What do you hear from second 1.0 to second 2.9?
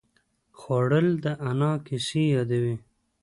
د انا کیسې یادوي